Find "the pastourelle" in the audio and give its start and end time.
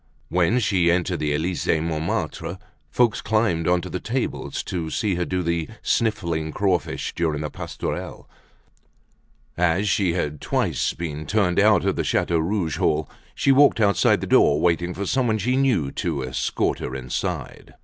7.41-8.27